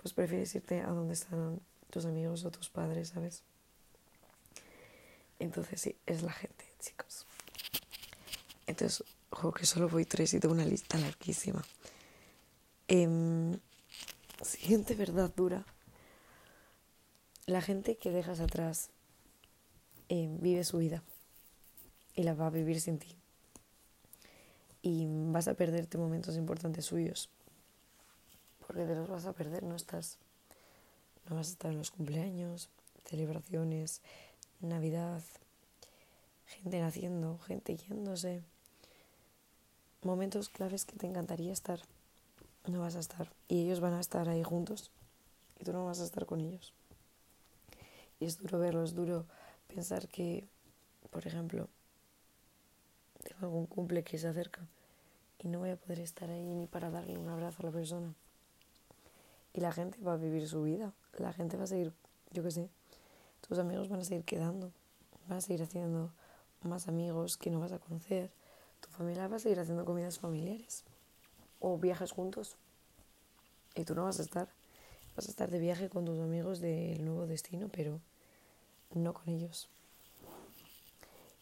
pues 0.00 0.14
prefieres 0.14 0.54
irte 0.54 0.80
a 0.80 0.86
donde 0.86 1.12
están 1.12 1.60
tus 1.90 2.06
amigos 2.06 2.42
o 2.46 2.50
tus 2.50 2.70
padres, 2.70 3.10
¿sabes? 3.10 3.42
Entonces 5.38 5.78
sí, 5.78 5.94
es 6.06 6.22
la 6.22 6.32
gente, 6.32 6.64
chicos. 6.80 7.26
Entonces, 8.66 9.04
ojo 9.28 9.52
que 9.52 9.66
solo 9.66 9.90
voy 9.90 10.06
tres 10.06 10.32
y 10.32 10.40
tengo 10.40 10.54
una 10.54 10.64
lista 10.64 10.96
larguísima. 10.96 11.62
Eh, 12.88 13.58
siguiente 14.42 14.94
verdad 14.94 15.30
dura. 15.36 15.66
La 17.46 17.60
gente 17.60 17.96
que 17.96 18.10
dejas 18.10 18.40
atrás 18.40 18.90
em, 20.08 20.40
vive 20.40 20.64
su 20.64 20.78
vida 20.78 21.04
y 22.16 22.24
la 22.24 22.34
va 22.34 22.48
a 22.48 22.50
vivir 22.50 22.80
sin 22.80 22.98
ti. 22.98 23.16
y 24.82 25.06
vas 25.32 25.48
a 25.48 25.54
perderte 25.54 25.98
momentos 25.98 26.36
importantes 26.36 26.84
suyos. 26.86 27.28
Porque 28.66 28.84
te 28.84 28.94
los 28.94 29.08
vas 29.08 29.26
a 29.26 29.32
perder, 29.32 29.62
no 29.64 29.74
estás. 29.74 30.18
No 31.28 31.36
vas 31.36 31.48
a 31.48 31.52
estar 31.52 31.70
en 31.72 31.78
los 31.78 31.90
cumpleaños, 31.90 32.68
celebraciones, 33.04 34.00
Navidad, 34.60 35.22
gente 36.46 36.80
naciendo, 36.80 37.38
gente 37.38 37.76
yéndose. 37.76 38.42
Momentos 40.02 40.48
claves 40.48 40.84
que 40.84 40.96
te 40.96 41.06
encantaría 41.06 41.52
estar. 41.52 41.80
No 42.66 42.80
vas 42.80 42.94
a 42.94 43.00
estar. 43.00 43.32
Y 43.48 43.62
ellos 43.64 43.80
van 43.80 43.94
a 43.94 44.00
estar 44.00 44.28
ahí 44.28 44.42
juntos. 44.44 44.90
Y 45.58 45.64
tú 45.64 45.72
no 45.72 45.84
vas 45.84 46.00
a 46.00 46.04
estar 46.04 46.26
con 46.26 46.40
ellos. 46.40 46.75
Y 48.20 48.24
es 48.24 48.38
duro 48.38 48.58
verlo, 48.58 48.82
es 48.82 48.94
duro 48.94 49.26
pensar 49.68 50.08
que, 50.08 50.46
por 51.10 51.26
ejemplo, 51.26 51.68
tengo 53.22 53.46
algún 53.46 53.66
cumple 53.66 54.02
que 54.04 54.18
se 54.18 54.28
acerca 54.28 54.66
y 55.38 55.48
no 55.48 55.58
voy 55.58 55.70
a 55.70 55.76
poder 55.76 56.00
estar 56.00 56.30
ahí 56.30 56.54
ni 56.54 56.66
para 56.66 56.90
darle 56.90 57.18
un 57.18 57.28
abrazo 57.28 57.62
a 57.62 57.66
la 57.66 57.72
persona. 57.72 58.14
Y 59.52 59.60
la 59.60 59.72
gente 59.72 60.00
va 60.00 60.14
a 60.14 60.16
vivir 60.16 60.48
su 60.48 60.62
vida, 60.62 60.92
la 61.18 61.32
gente 61.32 61.56
va 61.56 61.64
a 61.64 61.66
seguir, 61.66 61.92
yo 62.30 62.42
qué 62.42 62.50
sé, 62.50 62.68
tus 63.46 63.58
amigos 63.58 63.88
van 63.88 64.00
a 64.00 64.04
seguir 64.04 64.24
quedando, 64.24 64.72
van 65.28 65.38
a 65.38 65.40
seguir 65.40 65.62
haciendo 65.62 66.12
más 66.62 66.88
amigos 66.88 67.36
que 67.36 67.50
no 67.50 67.60
vas 67.60 67.72
a 67.72 67.78
conocer, 67.78 68.30
tu 68.80 68.88
familia 68.90 69.28
va 69.28 69.36
a 69.36 69.38
seguir 69.40 69.60
haciendo 69.60 69.84
comidas 69.84 70.18
familiares 70.18 70.84
o 71.60 71.78
viajes 71.78 72.12
juntos 72.12 72.56
y 73.74 73.84
tú 73.84 73.94
no 73.94 74.04
vas 74.04 74.18
a 74.20 74.22
estar. 74.22 74.48
Vas 75.16 75.28
a 75.28 75.30
estar 75.30 75.50
de 75.50 75.58
viaje 75.58 75.88
con 75.88 76.04
tus 76.04 76.18
amigos 76.20 76.60
del 76.60 77.02
nuevo 77.02 77.26
destino, 77.26 77.68
pero 77.72 78.00
no 78.94 79.14
con 79.14 79.30
ellos. 79.30 79.70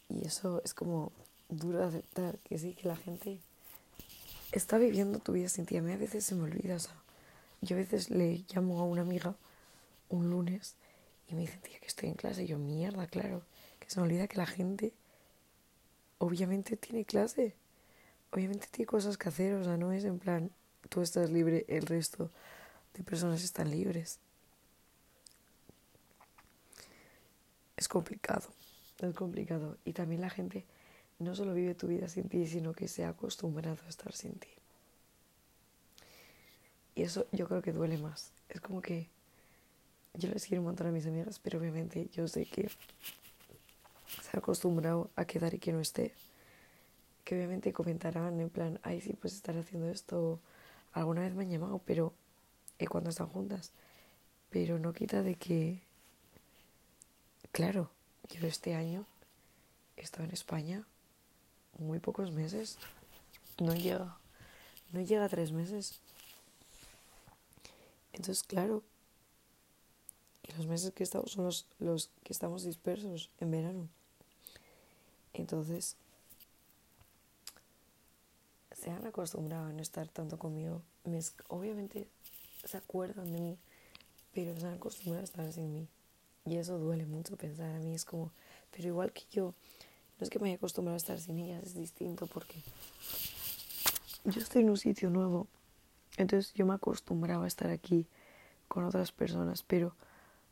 Y 0.08 0.24
eso 0.24 0.62
es 0.64 0.74
como 0.74 1.10
duro 1.48 1.80
de 1.80 1.86
aceptar, 1.86 2.38
que 2.38 2.56
sí, 2.56 2.74
que 2.74 2.86
la 2.86 2.96
gente 2.96 3.40
está 4.52 4.78
viviendo 4.78 5.18
tu 5.18 5.32
vida 5.32 5.48
sin 5.48 5.66
ti. 5.66 5.76
A 5.76 5.82
mí 5.82 5.92
a 5.92 5.96
veces 5.96 6.24
se 6.24 6.36
me 6.36 6.44
olvida, 6.44 6.76
o 6.76 6.78
sea, 6.78 6.94
yo 7.62 7.74
a 7.74 7.80
veces 7.80 8.10
le 8.10 8.44
llamo 8.54 8.78
a 8.78 8.84
una 8.84 9.02
amiga 9.02 9.34
un 10.08 10.30
lunes 10.30 10.76
y 11.28 11.34
me 11.34 11.40
dice, 11.40 11.58
tía, 11.58 11.80
que 11.80 11.86
estoy 11.86 12.10
en 12.10 12.14
clase. 12.14 12.44
Y 12.44 12.46
yo, 12.46 12.58
mierda, 12.58 13.08
claro, 13.08 13.42
que 13.80 13.90
se 13.90 13.98
me 13.98 14.06
olvida 14.06 14.28
que 14.28 14.36
la 14.36 14.46
gente 14.46 14.92
obviamente 16.18 16.76
tiene 16.76 17.04
clase, 17.04 17.56
obviamente 18.30 18.68
tiene 18.70 18.86
cosas 18.86 19.18
que 19.18 19.28
hacer, 19.28 19.54
o 19.54 19.64
sea, 19.64 19.76
no 19.76 19.90
es 19.90 20.04
en 20.04 20.20
plan, 20.20 20.52
tú 20.88 21.00
estás 21.00 21.30
libre, 21.30 21.64
el 21.66 21.86
resto 21.86 22.30
de 22.94 23.02
personas 23.02 23.42
están 23.42 23.70
libres. 23.70 24.18
Es 27.76 27.88
complicado, 27.88 28.48
es 28.98 29.14
complicado. 29.14 29.76
Y 29.84 29.92
también 29.92 30.20
la 30.20 30.30
gente 30.30 30.64
no 31.18 31.34
solo 31.34 31.54
vive 31.54 31.74
tu 31.74 31.88
vida 31.88 32.08
sin 32.08 32.28
ti, 32.28 32.46
sino 32.46 32.72
que 32.72 32.88
se 32.88 33.04
ha 33.04 33.10
acostumbrado 33.10 33.78
a 33.84 33.88
estar 33.88 34.12
sin 34.12 34.34
ti. 34.34 34.48
Y 36.94 37.02
eso 37.02 37.26
yo 37.32 37.48
creo 37.48 37.62
que 37.62 37.72
duele 37.72 37.98
más. 37.98 38.32
Es 38.48 38.60
como 38.60 38.80
que 38.80 39.08
yo 40.14 40.28
les 40.28 40.46
quiero 40.46 40.62
un 40.62 40.66
montón 40.66 40.86
a 40.86 40.92
mis 40.92 41.06
amigas, 41.06 41.40
pero 41.40 41.58
obviamente 41.58 42.08
yo 42.12 42.28
sé 42.28 42.46
que 42.46 42.68
se 44.22 44.36
ha 44.36 44.38
acostumbrado 44.38 45.10
a 45.16 45.24
quedar 45.24 45.54
y 45.54 45.58
que 45.58 45.72
no 45.72 45.80
esté. 45.80 46.14
Que 47.24 47.34
obviamente 47.34 47.72
comentarán 47.72 48.38
en 48.40 48.50
plan, 48.50 48.78
ay, 48.84 49.00
sí, 49.00 49.14
pues 49.14 49.34
estar 49.34 49.56
haciendo 49.56 49.88
esto. 49.88 50.40
Alguna 50.92 51.22
vez 51.22 51.34
me 51.34 51.42
han 51.42 51.50
llamado, 51.50 51.80
pero 51.84 52.14
cuando 52.88 53.10
están 53.10 53.28
juntas. 53.28 53.72
Pero 54.50 54.78
no 54.78 54.92
quita 54.92 55.22
de 55.22 55.34
que, 55.34 55.82
claro, 57.52 57.90
yo 58.30 58.46
este 58.46 58.74
año 58.74 59.06
he 59.96 60.02
estado 60.02 60.24
en 60.24 60.32
España 60.32 60.86
muy 61.78 61.98
pocos 61.98 62.30
meses. 62.30 62.78
No 63.60 63.74
llega, 63.74 64.16
no 64.92 65.00
llega 65.00 65.28
tres 65.28 65.52
meses. 65.52 66.00
Entonces, 68.12 68.44
claro, 68.44 68.82
y 70.42 70.52
los 70.56 70.66
meses 70.66 70.92
que 70.92 71.02
estamos 71.02 71.32
son 71.32 71.44
los, 71.44 71.66
los 71.78 72.10
que 72.22 72.32
estamos 72.32 72.64
dispersos 72.64 73.30
en 73.40 73.50
verano. 73.50 73.88
Entonces, 75.32 75.96
se 78.72 78.90
han 78.90 79.06
acostumbrado 79.06 79.66
a 79.66 79.72
no 79.72 79.82
estar 79.82 80.06
tanto 80.08 80.38
conmigo. 80.38 80.82
Me, 81.04 81.20
obviamente 81.48 82.06
se 82.64 82.76
acuerdan 82.76 83.32
de 83.32 83.40
mí, 83.40 83.58
pero 84.32 84.58
se 84.58 84.66
han 84.66 84.74
acostumbrado 84.74 85.20
a 85.20 85.24
estar 85.24 85.52
sin 85.52 85.72
mí. 85.72 85.88
Y 86.46 86.56
eso 86.56 86.78
duele 86.78 87.06
mucho 87.06 87.36
pensar 87.36 87.74
a 87.74 87.78
mí. 87.78 87.94
Es 87.94 88.04
como, 88.04 88.32
pero 88.70 88.88
igual 88.88 89.12
que 89.12 89.22
yo, 89.30 89.54
no 90.18 90.24
es 90.24 90.30
que 90.30 90.38
me 90.38 90.48
haya 90.48 90.56
acostumbrado 90.56 90.94
a 90.94 90.98
estar 90.98 91.18
sin 91.20 91.38
ellas, 91.38 91.62
es 91.64 91.74
distinto 91.74 92.26
porque 92.26 92.62
yo 94.24 94.40
estoy 94.40 94.62
en 94.62 94.70
un 94.70 94.76
sitio 94.76 95.10
nuevo. 95.10 95.46
Entonces 96.16 96.52
yo 96.54 96.66
me 96.66 96.72
he 96.72 96.76
acostumbrado 96.76 97.42
a 97.42 97.46
estar 97.46 97.70
aquí 97.70 98.06
con 98.68 98.84
otras 98.84 99.12
personas, 99.12 99.62
pero 99.62 99.94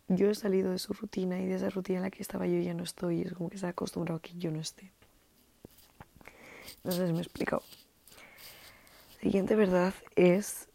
yo 0.09 0.31
he 0.31 0.35
salido 0.35 0.73
de 0.73 0.79
su 0.79 0.93
rutina 0.93 1.41
y 1.41 1.47
de 1.47 1.55
esa 1.55 1.71
rutina 1.71 1.99
en 1.99 2.03
la 2.05 2.11
que 2.11 2.23
estaba 2.23 2.47
yo 2.47 2.59
ya 2.61 2.75
no 2.75 2.83
estoy. 2.83 3.23
Es 3.23 3.33
como 3.33 3.49
que 3.49 3.59
se 3.59 3.67
ha 3.67 3.71
acostumbrado 3.71 4.19
a 4.19 4.23
que 4.23 4.35
yo 4.37 4.51
no 4.51 4.61
esté. 4.61 4.93
No 6.85 6.93
sé 6.93 7.07
si 7.07 7.13
me 7.13 7.19
he 7.19 7.23
explicado. 7.23 7.63
Siguiente 9.21 9.55
verdad 9.55 9.95
es 10.17 10.69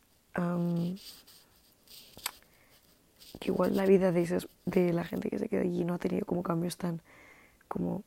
que 3.38 3.52
igual 3.52 3.76
la 3.76 3.86
vida 3.86 4.12
de, 4.12 4.48
de 4.66 4.94
la 4.94 5.04
gente 5.04 5.30
que 5.30 5.40
se 5.40 5.50
queda 5.50 5.62
allí 5.62 5.84
no 5.84 5.94
ha 5.94 5.98
tenido 5.98 6.26
como 6.26 6.44
cambios 6.44 6.78
tan 6.78 7.02
como 7.68 8.04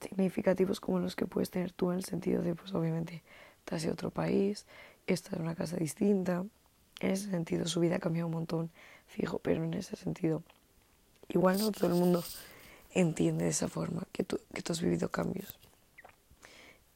significativos 0.00 0.80
como 0.80 0.98
los 0.98 1.14
que 1.14 1.26
puedes 1.26 1.50
tener 1.50 1.72
tú 1.72 1.90
en 1.90 1.98
el 1.98 2.04
sentido 2.04 2.42
de 2.42 2.54
pues 2.54 2.74
obviamente 2.74 3.22
ido 3.74 3.90
a 3.90 3.92
otro 3.92 4.10
país, 4.10 4.64
estás 5.06 5.34
en 5.34 5.42
una 5.42 5.54
casa 5.54 5.76
distinta, 5.76 6.44
en 7.00 7.10
ese 7.10 7.30
sentido 7.30 7.66
su 7.66 7.80
vida 7.80 7.96
ha 7.96 7.98
cambiado 7.98 8.28
un 8.28 8.34
montón, 8.34 8.70
fijo, 9.06 9.38
pero 9.40 9.64
en 9.64 9.74
ese 9.74 9.96
sentido 9.96 10.42
igual 11.28 11.58
no 11.58 11.72
todo 11.72 11.88
el 11.88 11.94
mundo 11.94 12.22
entiende 12.92 13.44
de 13.44 13.50
esa 13.50 13.68
forma 13.68 14.04
que 14.12 14.24
tú, 14.24 14.40
que 14.54 14.62
tú 14.62 14.72
has 14.72 14.80
vivido 14.80 15.10
cambios. 15.10 15.58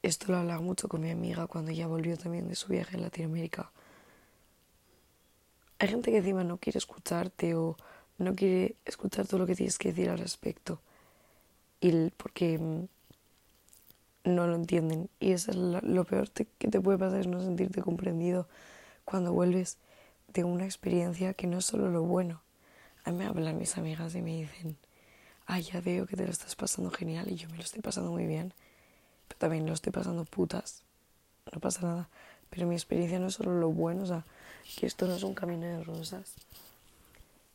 Esto 0.02 0.32
lo 0.32 0.38
hablaba 0.38 0.62
mucho 0.62 0.88
con 0.88 1.02
mi 1.02 1.10
amiga 1.10 1.46
cuando 1.46 1.72
ella 1.72 1.86
volvió 1.86 2.16
también 2.16 2.48
de 2.48 2.54
su 2.54 2.68
viaje 2.68 2.96
en 2.96 3.02
Latinoamérica 3.02 3.70
hay 5.80 5.88
gente 5.88 6.10
que 6.10 6.18
encima 6.18 6.44
no 6.44 6.58
quiere 6.58 6.78
escucharte 6.78 7.54
o 7.54 7.76
no 8.18 8.36
quiere 8.36 8.76
escuchar 8.84 9.26
todo 9.26 9.40
lo 9.40 9.46
que 9.46 9.56
tienes 9.56 9.78
que 9.78 9.88
decir 9.88 10.10
al 10.10 10.18
respecto. 10.18 10.78
Y 11.80 12.10
porque 12.10 12.58
mm, 12.58 12.84
no 14.24 14.46
lo 14.46 14.56
entienden. 14.56 15.08
Y 15.18 15.32
eso 15.32 15.50
es 15.50 15.56
lo, 15.56 16.04
peor 16.04 16.30
que 16.30 16.68
te 16.68 16.80
puede 16.80 16.98
pasar 16.98 17.20
es 17.20 17.26
no 17.26 17.40
sentirte 17.40 17.80
comprendido 17.80 18.46
cuando 19.06 19.32
vuelves 19.32 19.78
de 20.28 20.44
una 20.44 20.66
experiencia 20.66 21.32
que 21.32 21.46
no 21.46 21.58
es 21.58 21.64
solo 21.64 21.90
lo 21.90 22.02
bueno. 22.02 22.42
A 23.04 23.10
mí 23.10 23.16
me 23.16 23.24
hablan 23.24 23.56
mis 23.56 23.78
amigas 23.78 24.14
y 24.14 24.20
me 24.20 24.36
dicen, 24.36 24.76
ay, 25.46 25.62
ya 25.62 25.80
veo 25.80 26.06
que 26.06 26.14
te 26.14 26.26
lo 26.26 26.30
estás 26.30 26.56
pasando 26.56 26.90
genial 26.90 27.30
y 27.30 27.36
yo 27.36 27.48
me 27.48 27.56
lo 27.56 27.62
estoy 27.62 27.80
pasando 27.80 28.10
muy 28.10 28.26
bien. 28.26 28.52
Pero 29.28 29.38
también 29.38 29.64
lo 29.64 29.72
estoy 29.72 29.92
pasando 29.92 30.26
putas. 30.26 30.82
No 31.54 31.58
pasa 31.58 31.80
nada. 31.86 32.10
Pero 32.50 32.66
mi 32.66 32.74
experiencia 32.74 33.18
no 33.18 33.28
es 33.28 33.34
solo 33.34 33.58
lo 33.58 33.70
bueno, 33.70 34.04
que 34.78 34.86
esto 34.86 35.06
no 35.06 35.14
es 35.14 35.22
un 35.22 35.34
camino 35.34 35.66
de 35.66 35.82
rosas, 35.84 36.34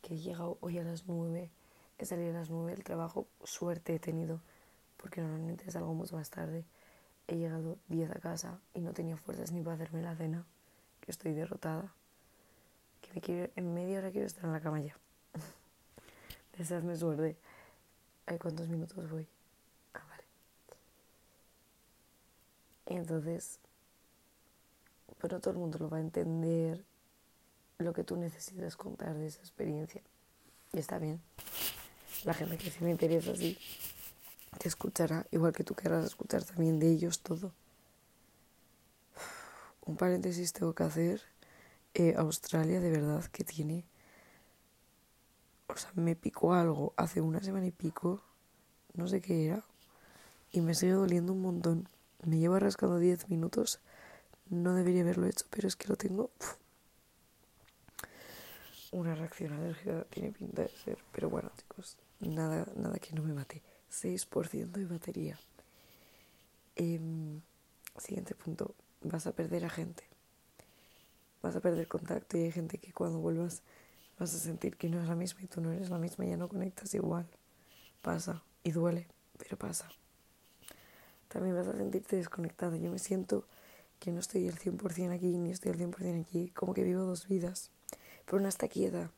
que 0.01 0.15
he 0.15 0.17
llegado 0.17 0.57
hoy 0.61 0.77
a 0.77 0.83
las 0.83 1.05
nueve, 1.07 1.49
he 1.97 2.05
salido 2.05 2.31
a 2.31 2.39
las 2.39 2.49
nueve 2.49 2.71
del 2.73 2.83
trabajo, 2.83 3.27
suerte 3.43 3.95
he 3.95 3.99
tenido, 3.99 4.39
porque 4.97 5.21
normalmente 5.21 5.69
salgo 5.71 5.93
mucho 5.93 6.15
más 6.15 6.29
tarde. 6.29 6.63
He 7.27 7.37
llegado 7.37 7.77
diez 7.87 8.11
a 8.11 8.19
casa 8.19 8.59
y 8.73 8.81
no 8.81 8.93
tenía 8.93 9.17
fuerzas 9.17 9.51
ni 9.51 9.61
para 9.61 9.75
hacerme 9.75 10.01
la 10.01 10.15
cena, 10.15 10.45
que 11.01 11.11
estoy 11.11 11.33
derrotada, 11.33 11.91
que 13.01 13.13
me 13.13 13.21
quiero, 13.21 13.51
en 13.55 13.73
media 13.73 13.99
hora 13.99 14.11
quiero 14.11 14.27
estar 14.27 14.45
en 14.45 14.51
la 14.51 14.61
cama 14.61 14.79
ya. 14.79 14.95
Deseadme 16.57 16.95
suerte. 16.95 17.35
¿Ay, 18.27 18.37
cuántos 18.37 18.67
minutos 18.67 19.09
voy? 19.09 19.27
Ah, 19.93 20.03
vale. 20.09 20.23
Entonces, 22.85 23.59
pero 25.19 25.35
no 25.35 25.41
todo 25.41 25.51
el 25.53 25.59
mundo 25.59 25.79
lo 25.79 25.89
va 25.89 25.97
a 25.97 26.01
entender 26.01 26.83
lo 27.77 27.93
que 27.93 28.03
tú 28.03 28.15
necesitas 28.15 28.75
contar 28.75 29.15
de 29.15 29.27
esa 29.27 29.39
experiencia. 29.39 30.01
Y 30.73 30.79
está 30.79 30.97
bien. 30.99 31.21
La 32.23 32.33
gente 32.33 32.57
que 32.57 32.71
sí 32.71 32.83
me 32.83 32.91
interesa 32.91 33.31
así 33.31 33.57
te 34.57 34.67
escuchará, 34.67 35.25
igual 35.31 35.53
que 35.53 35.63
tú 35.63 35.75
querrás 35.75 36.05
escuchar 36.05 36.43
también 36.43 36.79
de 36.79 36.89
ellos 36.89 37.19
todo. 37.19 37.51
Un 39.85 39.97
paréntesis 39.97 40.53
tengo 40.53 40.73
que 40.73 40.83
hacer. 40.83 41.21
Eh, 41.93 42.15
Australia 42.17 42.79
de 42.79 42.89
verdad 42.89 43.23
que 43.25 43.43
tiene... 43.43 43.85
O 45.67 45.77
sea, 45.77 45.91
me 45.95 46.15
picó 46.15 46.53
algo 46.53 46.93
hace 46.95 47.21
una 47.21 47.41
semana 47.41 47.65
y 47.65 47.71
pico, 47.71 48.21
no 48.93 49.07
sé 49.07 49.19
qué 49.19 49.47
era, 49.47 49.65
y 50.51 50.61
me 50.61 50.75
sigue 50.75 50.93
doliendo 50.93 51.33
un 51.33 51.41
montón. 51.41 51.89
Me 52.23 52.37
lleva 52.37 52.59
rascando 52.59 52.99
10 52.99 53.29
minutos, 53.29 53.79
no 54.49 54.73
debería 54.73 55.01
haberlo 55.01 55.25
hecho, 55.25 55.45
pero 55.49 55.67
es 55.67 55.75
que 55.75 55.87
lo 55.87 55.95
tengo 55.95 56.29
una 58.95 59.13
reacción 59.13 59.53
alérgica 59.53 60.05
tiene 60.09 60.31
pinta 60.31 60.63
de 60.63 60.69
ser. 60.69 60.97
Pero 61.11 61.29
bueno, 61.29 61.51
chicos, 61.57 61.97
nada, 62.19 62.65
nada 62.75 62.97
que 62.97 63.13
no 63.13 63.21
me 63.21 63.33
mate. 63.33 63.61
6% 63.91 64.71
de 64.71 64.85
batería. 64.85 65.37
Em, 66.75 67.41
siguiente 67.97 68.35
punto. 68.35 68.75
vas 69.01 69.27
a 69.27 69.33
perder 69.33 69.65
a 69.65 69.69
gente. 69.69 70.03
Vas 71.41 71.55
a 71.55 71.59
perder 71.59 71.87
contacto 71.87 72.37
y 72.37 72.43
hay 72.43 72.51
gente 72.51 72.77
que 72.79 72.91
cuando 72.91 73.19
vuelvas 73.19 73.61
vas 74.17 74.33
a 74.33 74.39
sentir 74.39 74.77
que 74.77 74.89
no 74.89 74.99
es 74.99 75.07
la 75.07 75.15
misma 75.15 75.43
y 75.43 75.47
tú 75.47 75.61
no 75.61 75.71
eres 75.71 75.89
la 75.89 75.99
misma 75.99 76.25
y 76.25 76.29
ya 76.29 76.37
no 76.37 76.47
conectas 76.47 76.93
igual. 76.95 77.27
Pasa 78.01 78.43
y 78.63 78.71
duele, 78.71 79.07
pero 79.37 79.57
pasa. 79.57 79.89
También 81.27 81.55
vas 81.55 81.67
a 81.67 81.77
sentirte 81.77 82.15
desconectada. 82.15 82.77
Yo 82.77 82.89
me 82.89 82.99
siento 82.99 83.45
que 83.99 84.11
no 84.11 84.19
estoy 84.19 84.47
al 84.47 84.57
100% 84.57 85.13
aquí 85.13 85.37
ni 85.37 85.51
estoy 85.51 85.73
al 85.73 85.77
100% 85.77 86.21
aquí, 86.21 86.49
como 86.51 86.73
que 86.73 86.83
vivo 86.83 87.01
dos 87.03 87.27
vidas. 87.27 87.71
Pero 88.25 88.37
una 88.37 88.49
está 88.49 88.67
quieta 88.67 89.11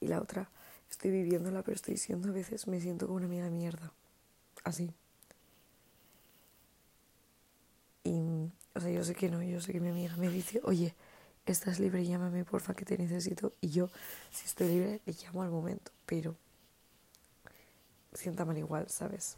y 0.00 0.08
la 0.08 0.20
otra 0.20 0.48
estoy 0.90 1.10
viviéndola, 1.10 1.62
pero 1.62 1.74
estoy 1.74 1.96
siendo 1.96 2.28
a 2.28 2.32
veces, 2.32 2.66
me 2.66 2.80
siento 2.80 3.06
como 3.06 3.16
una 3.16 3.26
amiga 3.26 3.50
mierda. 3.50 3.92
Así. 4.62 4.92
Y, 8.04 8.50
o 8.74 8.80
sea, 8.80 8.90
yo 8.90 9.02
sé 9.02 9.14
que 9.14 9.28
no, 9.28 9.42
yo 9.42 9.60
sé 9.60 9.72
que 9.72 9.80
mi 9.80 9.88
amiga 9.88 10.16
me 10.16 10.28
dice, 10.28 10.60
oye, 10.64 10.94
estás 11.46 11.80
libre, 11.80 12.04
llámame 12.04 12.44
porfa 12.44 12.74
que 12.74 12.84
te 12.84 12.98
necesito. 12.98 13.52
Y 13.60 13.70
yo, 13.70 13.90
si 14.30 14.46
estoy 14.46 14.68
libre, 14.68 15.00
le 15.06 15.12
llamo 15.14 15.42
al 15.42 15.50
momento, 15.50 15.90
pero 16.06 16.36
sienta 18.12 18.44
mal 18.44 18.58
igual, 18.58 18.88
¿sabes? 18.88 19.36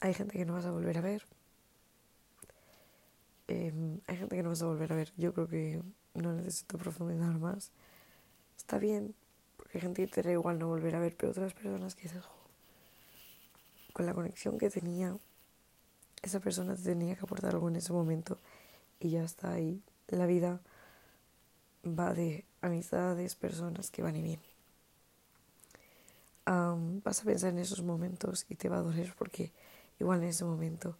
hay 0.00 0.14
gente 0.14 0.38
que 0.38 0.44
no 0.44 0.54
vas 0.54 0.66
a 0.66 0.70
volver 0.70 0.98
a 0.98 1.00
ver. 1.00 1.24
Em, 3.52 4.00
hay 4.06 4.16
gente 4.16 4.34
que 4.36 4.42
no 4.42 4.48
vas 4.48 4.62
a 4.62 4.66
volver 4.66 4.92
a 4.92 4.96
ver. 4.96 5.12
Yo 5.16 5.34
creo 5.34 5.46
que 5.46 5.82
no 6.14 6.32
necesito 6.32 6.78
profundizar 6.78 7.38
más. 7.38 7.70
Está 8.56 8.78
bien, 8.78 9.14
porque 9.56 9.78
hay 9.78 9.82
gente 9.82 10.06
que 10.06 10.12
te 10.12 10.22
da 10.22 10.32
igual 10.32 10.58
no 10.58 10.68
volver 10.68 10.96
a 10.96 11.00
ver, 11.00 11.14
pero 11.16 11.32
otras 11.32 11.52
personas 11.52 11.94
que 11.94 12.04
dices, 12.04 12.24
con 13.92 14.06
la 14.06 14.14
conexión 14.14 14.56
que 14.56 14.70
tenía, 14.70 15.16
esa 16.22 16.40
persona 16.40 16.76
te 16.76 16.82
tenía 16.82 17.14
que 17.14 17.24
aportar 17.24 17.52
algo 17.54 17.68
en 17.68 17.76
ese 17.76 17.92
momento 17.92 18.38
y 19.00 19.10
ya 19.10 19.22
está 19.22 19.52
ahí. 19.52 19.82
La 20.08 20.26
vida 20.26 20.60
va 21.84 22.14
de 22.14 22.46
amistades, 22.62 23.34
personas 23.34 23.90
que 23.90 24.02
van 24.02 24.16
y 24.16 24.22
vienen. 24.22 24.46
vas 27.04 27.20
a 27.20 27.24
pensar 27.24 27.50
en 27.50 27.58
esos 27.58 27.82
momentos 27.82 28.46
y 28.48 28.54
te 28.54 28.68
va 28.68 28.78
a 28.78 28.82
doler 28.82 29.14
porque 29.18 29.52
igual 30.00 30.22
en 30.22 30.28
ese 30.28 30.44
momento 30.44 30.96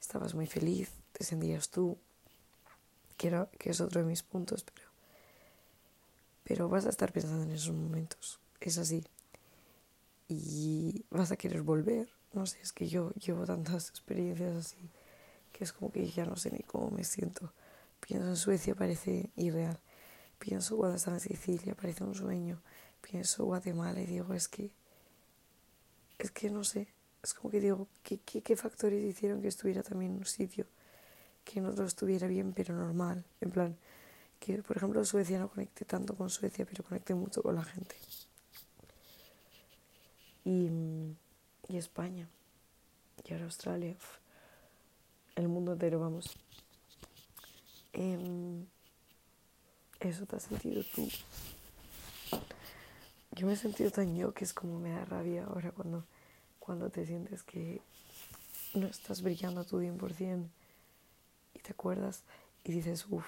estabas 0.00 0.34
muy 0.34 0.46
feliz, 0.46 0.90
te 1.16 1.24
sentías 1.24 1.70
tú, 1.70 1.96
que, 3.16 3.46
que 3.58 3.70
es 3.70 3.80
otro 3.80 4.00
de 4.00 4.06
mis 4.06 4.22
puntos, 4.22 4.64
pero, 4.64 4.88
pero 6.44 6.68
vas 6.68 6.86
a 6.86 6.90
estar 6.90 7.12
pensando 7.12 7.44
en 7.44 7.52
esos 7.52 7.74
momentos, 7.74 8.38
es 8.60 8.78
así. 8.78 9.04
Y 10.28 11.04
vas 11.10 11.30
a 11.30 11.36
querer 11.36 11.62
volver, 11.62 12.10
no 12.32 12.46
sé, 12.46 12.60
es 12.60 12.72
que 12.72 12.88
yo 12.88 13.12
llevo 13.12 13.46
tantas 13.46 13.88
experiencias 13.88 14.56
así 14.56 14.90
que 15.56 15.64
es 15.64 15.72
como 15.72 15.90
que 15.90 16.06
ya 16.06 16.26
no 16.26 16.36
sé 16.36 16.50
ni 16.50 16.58
cómo 16.58 16.90
me 16.90 17.02
siento. 17.02 17.50
Pienso 18.00 18.28
en 18.28 18.36
Suecia, 18.36 18.74
parece 18.74 19.30
irreal. 19.36 19.80
Pienso 20.38 20.76
cuando 20.76 20.96
estaba 20.96 21.16
en 21.16 21.22
Sicilia, 21.22 21.74
parece 21.74 22.04
un 22.04 22.14
sueño. 22.14 22.60
Pienso 23.00 23.46
Guatemala 23.46 24.02
y 24.02 24.06
digo, 24.06 24.34
es 24.34 24.48
que, 24.48 24.70
es 26.18 26.30
que 26.30 26.50
no 26.50 26.62
sé, 26.62 26.88
es 27.22 27.32
como 27.32 27.50
que 27.50 27.60
digo, 27.60 27.88
¿qué, 28.02 28.18
qué, 28.18 28.42
qué 28.42 28.54
factores 28.54 29.02
hicieron 29.02 29.40
que 29.40 29.48
estuviera 29.48 29.82
también 29.82 30.12
en 30.12 30.18
un 30.18 30.26
sitio 30.26 30.66
que 31.46 31.60
no 31.60 31.72
todo 31.72 31.86
estuviera 31.86 32.26
bien, 32.26 32.52
pero 32.52 32.74
normal. 32.74 33.24
En 33.40 33.50
plan, 33.50 33.76
que 34.40 34.62
por 34.62 34.76
ejemplo 34.76 35.02
Suecia 35.04 35.38
no 35.38 35.48
conecte 35.48 35.84
tanto 35.84 36.14
con 36.14 36.28
Suecia, 36.28 36.66
pero 36.66 36.84
conecte 36.84 37.14
mucho 37.14 37.42
con 37.42 37.54
la 37.54 37.64
gente. 37.64 37.94
Y, 40.44 40.68
y 41.68 41.76
España, 41.76 42.28
y 43.24 43.32
ahora 43.32 43.44
Australia, 43.44 43.96
el 45.36 45.48
mundo 45.48 45.72
entero, 45.72 46.00
vamos. 46.00 46.36
Em, 47.92 48.66
eso 50.00 50.26
te 50.26 50.36
has 50.36 50.42
sentido 50.42 50.82
tú. 50.94 51.08
Yo 53.32 53.46
me 53.46 53.52
he 53.52 53.56
sentido 53.56 53.90
tan 53.90 54.16
yo 54.16 54.34
que 54.34 54.44
es 54.44 54.52
como 54.52 54.78
me 54.78 54.90
da 54.90 55.04
rabia 55.04 55.44
ahora 55.44 55.70
cuando, 55.70 56.04
cuando 56.58 56.90
te 56.90 57.06
sientes 57.06 57.42
que 57.42 57.80
no 58.74 58.86
estás 58.86 59.22
brillando 59.22 59.60
a 59.60 59.64
tu 59.64 59.78
100% 59.80 60.48
te 61.66 61.72
acuerdas 61.72 62.22
y 62.62 62.72
dices, 62.72 63.06
uff. 63.10 63.26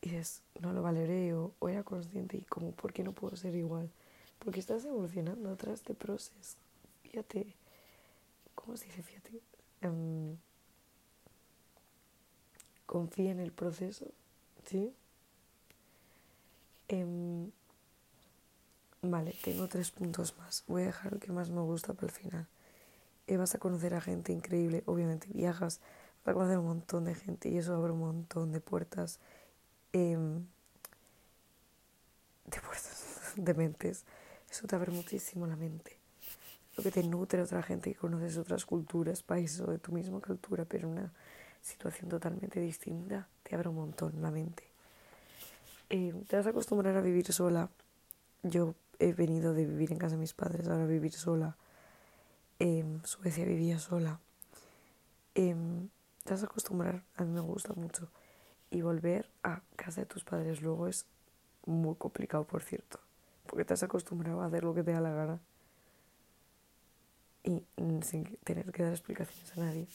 Y 0.00 0.08
dices, 0.08 0.42
no 0.60 0.72
lo 0.72 0.82
valeré 0.82 1.32
o, 1.34 1.52
era 1.68 1.84
consciente 1.84 2.36
y 2.36 2.42
como, 2.42 2.72
¿por 2.72 2.92
qué 2.92 3.04
no 3.04 3.12
puedo 3.12 3.36
ser 3.36 3.54
igual? 3.54 3.88
Porque 4.40 4.60
estás 4.60 4.84
evolucionando 4.84 5.50
atrás 5.50 5.84
de 5.84 5.94
proceso. 5.94 6.56
Fíjate, 7.02 7.54
¿cómo 8.54 8.76
se 8.76 8.86
dice? 8.86 9.02
Fíjate. 9.02 9.40
Em, 9.80 10.36
confía 12.84 13.30
en 13.30 13.40
el 13.40 13.52
proceso, 13.52 14.06
¿sí? 14.64 14.92
Em, 16.88 17.50
vale, 19.02 19.36
tengo 19.42 19.68
tres 19.68 19.90
puntos 19.90 20.36
más. 20.38 20.64
Voy 20.66 20.82
a 20.82 20.86
dejar 20.86 21.12
lo 21.12 21.20
que 21.20 21.32
más 21.32 21.50
me 21.50 21.60
gusta 21.60 21.94
para 21.94 22.08
el 22.08 22.12
final 22.12 22.48
vas 23.34 23.54
a 23.54 23.58
conocer 23.58 23.94
a 23.94 24.00
gente 24.00 24.32
increíble, 24.32 24.84
obviamente 24.86 25.26
viajas, 25.32 25.80
vas 26.24 26.32
a 26.32 26.34
conocer 26.34 26.58
un 26.58 26.66
montón 26.66 27.04
de 27.04 27.14
gente 27.14 27.48
y 27.48 27.58
eso 27.58 27.74
abre 27.74 27.92
un 27.92 27.98
montón 27.98 28.52
de 28.52 28.60
puertas, 28.60 29.18
em, 29.92 30.44
de 32.44 32.60
puertas, 32.60 33.32
de 33.36 33.54
mentes. 33.54 34.04
Eso 34.48 34.66
te 34.68 34.76
abre 34.76 34.92
muchísimo 34.92 35.46
la 35.46 35.56
mente. 35.56 35.98
Lo 36.76 36.84
que 36.84 36.92
te 36.92 37.02
nutre 37.02 37.42
otra 37.42 37.62
gente 37.62 37.92
que 37.92 37.98
conoces 37.98 38.36
otras 38.36 38.64
culturas, 38.64 39.22
países 39.22 39.60
o 39.60 39.70
de 39.70 39.78
tu 39.78 39.92
misma 39.92 40.20
cultura, 40.20 40.64
pero 40.64 40.88
una 40.88 41.12
situación 41.62 42.08
totalmente 42.08 42.60
distinta, 42.60 43.28
te 43.42 43.56
abre 43.56 43.70
un 43.70 43.76
montón 43.76 44.22
la 44.22 44.30
mente. 44.30 44.62
Em, 45.88 46.22
te 46.24 46.36
vas 46.36 46.46
a 46.46 46.50
acostumbrar 46.50 46.96
a 46.96 47.00
vivir 47.00 47.32
sola. 47.32 47.70
Yo 48.42 48.74
he 48.98 49.12
venido 49.12 49.52
de 49.52 49.66
vivir 49.66 49.92
en 49.92 49.98
casa 49.98 50.14
de 50.14 50.20
mis 50.20 50.34
padres, 50.34 50.68
ahora 50.68 50.86
vivir 50.86 51.12
sola 51.12 51.56
en 52.58 53.04
Suecia 53.04 53.44
vivía 53.44 53.78
sola. 53.78 54.20
Em, 55.34 55.88
te 56.24 56.32
vas 56.32 56.42
a 56.42 56.46
acostumbrar, 56.46 57.04
a 57.16 57.24
mí 57.24 57.32
me 57.32 57.40
gusta 57.40 57.72
mucho. 57.74 58.10
Y 58.70 58.82
volver 58.82 59.30
a 59.42 59.62
casa 59.76 60.00
de 60.00 60.06
tus 60.06 60.24
padres 60.24 60.62
luego 60.62 60.88
es 60.88 61.06
muy 61.66 61.94
complicado, 61.96 62.46
por 62.46 62.62
cierto. 62.62 63.00
Porque 63.46 63.64
te 63.64 63.74
has 63.74 63.82
acostumbrado 63.82 64.40
a 64.40 64.46
hacer 64.46 64.64
lo 64.64 64.74
que 64.74 64.82
te 64.82 64.92
da 64.92 65.00
la 65.00 65.10
gana. 65.10 65.40
Y 67.44 67.64
sin 68.02 68.36
tener 68.44 68.72
que 68.72 68.82
dar 68.82 68.92
explicaciones 68.92 69.52
a 69.56 69.60
nadie. 69.60 69.86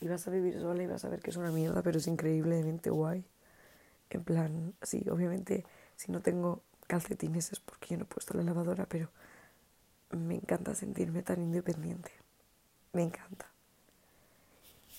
Y 0.00 0.08
vas 0.08 0.26
a 0.26 0.30
vivir 0.30 0.58
sola 0.60 0.82
y 0.82 0.86
vas 0.86 1.04
a 1.04 1.08
ver 1.08 1.20
que 1.20 1.30
es 1.30 1.36
una 1.36 1.52
mierda, 1.52 1.82
pero 1.82 1.98
es 1.98 2.06
increíblemente 2.06 2.90
guay. 2.90 3.24
En 4.10 4.24
plan, 4.24 4.74
sí, 4.82 5.04
obviamente, 5.10 5.64
si 5.96 6.12
no 6.12 6.20
tengo 6.20 6.62
calcetines 6.86 7.52
es 7.52 7.60
porque 7.60 7.88
yo 7.90 7.98
no 7.98 8.04
he 8.04 8.06
puesto 8.06 8.34
la 8.34 8.42
lavadora, 8.42 8.86
pero 8.86 9.10
me 10.10 10.36
encanta 10.36 10.74
sentirme 10.74 11.22
tan 11.22 11.40
independiente. 11.40 12.12
Me 12.92 13.02
encanta. 13.02 13.50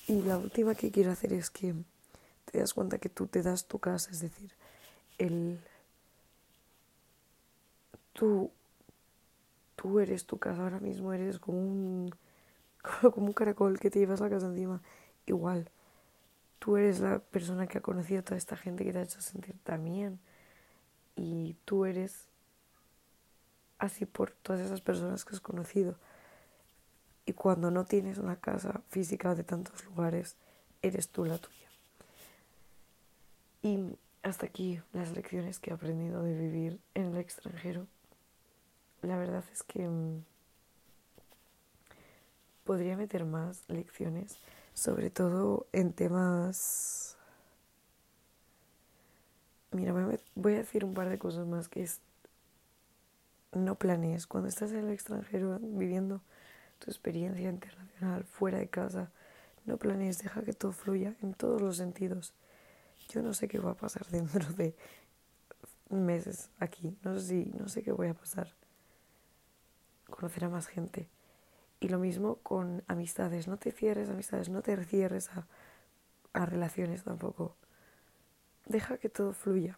Y 0.08 0.22
la 0.22 0.38
última 0.38 0.76
que 0.76 0.92
quiero 0.92 1.12
hacer 1.12 1.34
es 1.34 1.50
que 1.50 1.76
te 2.46 2.60
das 2.60 2.74
cuenta 2.74 2.98
que 2.98 3.10
tú 3.10 3.28
te 3.28 3.42
das 3.42 3.66
tu 3.68 3.80
casa, 3.80 4.12
es 4.12 4.22
decir, 4.22 4.54
el 5.18 5.60
tú 8.14 8.52
tú 9.76 10.00
eres 10.00 10.26
tu 10.26 10.38
casa 10.38 10.64
ahora 10.64 10.80
mismo, 10.80 11.14
eres 11.14 11.40
como 11.40 11.60
un 11.60 12.16
como 13.14 13.28
un 13.28 13.34
caracol 13.34 13.80
que 13.80 13.90
te 13.90 14.00
llevas 14.00 14.20
la 14.20 14.30
casa 14.30 14.48
encima. 14.48 14.82
Igual, 15.26 15.70
tú 16.60 16.78
eres 16.78 17.00
la 17.00 17.20
persona 17.20 17.68
que 17.68 17.80
ha 17.80 17.82
conocido 17.82 18.22
a 18.22 18.24
toda 18.24 18.38
esta 18.38 18.56
gente 18.56 18.86
que 18.86 18.94
te 18.94 19.00
ha 19.00 19.04
hecho 19.04 19.22
sentir 19.22 19.56
también 19.64 20.20
y 21.16 21.56
tú 21.66 21.86
eres 21.86 22.28
así 23.80 24.06
por 24.06 24.32
todas 24.32 24.62
esas 24.62 24.82
personas 24.82 25.26
que 25.26 25.36
has 25.36 25.42
conocido. 25.42 25.96
Y 27.26 27.34
cuando 27.34 27.72
no 27.72 27.86
tienes 27.86 28.18
una 28.18 28.38
casa 28.38 28.82
física 28.90 29.36
de 29.36 29.44
tantos 29.44 29.84
lugares, 29.86 30.38
eres 30.82 31.10
tú 31.10 31.26
la 31.26 31.38
tuya. 31.38 31.68
Y 33.62 33.98
hasta 34.24 34.46
aquí 34.46 34.82
las 34.94 35.12
lecciones 35.12 35.60
que 35.60 35.72
he 35.72 35.74
aprendido 35.74 36.24
de 36.24 36.36
vivir 36.36 36.80
en 36.94 37.08
el 37.08 37.18
extranjero. 37.18 37.88
La 39.02 39.18
verdad 39.18 39.44
es 39.52 39.64
que 39.64 39.88
mm, 39.88 40.24
podría 42.64 42.98
meter 42.98 43.26
más 43.26 43.64
lecciones, 43.68 44.38
sobre 44.74 45.10
todo 45.10 45.68
en 45.72 45.94
temas... 45.94 47.18
Mira, 49.72 49.94
voy 50.36 50.54
a 50.54 50.58
decir 50.58 50.86
un 50.86 50.94
par 50.94 51.10
de 51.10 51.20
cosas 51.20 51.46
más 51.46 51.68
que 51.68 51.84
es 51.84 52.00
no 53.52 53.76
planees. 53.76 54.28
Cuando 54.28 54.50
estás 54.50 54.72
en 54.72 54.80
el 54.86 54.92
extranjero 54.92 55.60
viviendo 55.62 56.22
tu 56.80 56.92
experiencia 56.92 57.50
internacional 57.50 58.24
fuera 58.24 58.60
de 58.60 58.70
casa, 58.70 59.12
no 59.66 59.78
planees, 59.78 60.20
deja 60.20 60.44
que 60.44 60.54
todo 60.54 60.72
fluya 60.72 61.16
en 61.22 61.34
todos 61.34 61.62
los 61.62 61.78
sentidos. 61.78 62.34
Yo 63.10 63.22
no 63.22 63.34
sé 63.34 63.48
qué 63.48 63.60
va 63.60 63.72
a 63.72 63.78
pasar 63.78 64.06
dentro 64.12 64.52
de 64.54 64.76
meses 65.90 66.50
aquí, 66.60 66.98
no 67.04 67.18
sé 67.20 67.28
si, 67.28 67.46
no 67.58 67.68
sé 67.68 67.82
qué 67.84 67.92
voy 67.92 68.08
a 68.08 68.14
pasar. 68.14 68.54
conocer 70.10 70.46
a 70.46 70.50
más 70.50 70.68
gente. 70.68 71.10
Y 71.80 71.90
lo 71.90 72.00
mismo 72.00 72.38
con 72.38 72.84
amistades, 72.88 73.48
no 73.48 73.58
te 73.58 73.72
cierres 73.72 74.10
amistades, 74.10 74.50
no 74.50 74.62
te 74.62 74.76
cierres 74.86 75.30
a, 75.30 75.48
a 76.34 76.46
relaciones 76.46 77.04
tampoco. 77.04 77.56
Deja 78.66 78.98
que 78.98 79.10
todo 79.10 79.34
fluya. 79.34 79.78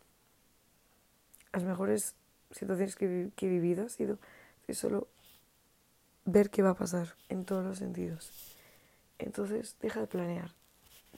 Las 1.51 1.63
mejores 1.63 2.15
situaciones 2.51 2.95
que, 2.95 3.29
que 3.35 3.45
he 3.45 3.49
vivido 3.49 3.85
ha 3.85 3.89
sido 3.89 4.17
solo 4.73 5.07
ver 6.25 6.49
qué 6.49 6.61
va 6.61 6.71
a 6.71 6.75
pasar 6.75 7.15
en 7.29 7.45
todos 7.45 7.63
los 7.63 7.77
sentidos. 7.77 8.31
Entonces, 9.17 9.75
deja 9.81 9.99
de 9.99 10.07
planear, 10.07 10.51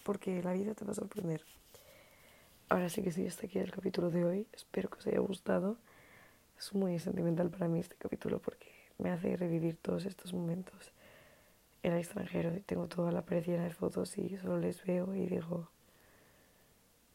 porque 0.03 0.41
la 0.41 0.53
vida 0.53 0.73
te 0.73 0.85
va 0.85 0.91
a 0.91 0.95
sorprender. 0.95 1.43
Ahora 2.69 2.89
sí 2.89 3.03
que 3.03 3.11
sí, 3.11 3.27
hasta 3.27 3.45
aquí 3.45 3.59
el 3.59 3.71
capítulo 3.71 4.09
de 4.09 4.23
hoy. 4.23 4.47
Espero 4.53 4.89
que 4.89 4.99
os 4.99 5.07
haya 5.07 5.19
gustado. 5.19 5.77
Es 6.57 6.73
muy 6.73 6.97
sentimental 6.99 7.49
para 7.49 7.67
mí 7.67 7.79
este 7.79 7.95
capítulo 7.95 8.39
porque 8.39 8.71
me 8.97 9.11
hace 9.11 9.35
revivir 9.35 9.75
todos 9.77 10.05
estos 10.05 10.33
momentos 10.33 10.91
en 11.83 11.93
el 11.93 11.99
extranjero. 11.99 12.51
Tengo 12.65 12.87
toda 12.87 13.11
la 13.11 13.23
pared 13.23 13.45
de 13.45 13.69
fotos 13.71 14.17
y 14.17 14.37
solo 14.37 14.57
les 14.57 14.83
veo 14.85 15.13
y 15.15 15.25
digo, 15.25 15.69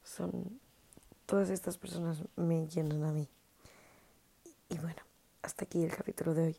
son 0.05 0.61
todas 1.25 1.49
estas 1.51 1.79
personas 1.79 2.23
me 2.37 2.67
llenan 2.69 3.05
a 3.05 3.13
mí. 3.13 3.29
Y 4.69 4.79
bueno, 4.79 5.03
hasta 5.43 5.65
aquí 5.65 5.85
el 5.85 5.95
capítulo 5.95 6.35
de 6.35 6.43
hoy. 6.47 6.57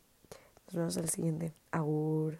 Nos 0.66 0.76
vemos 0.76 0.96
en 0.96 1.04
el 1.04 1.10
siguiente. 1.10 1.54
Agur. 1.70 2.38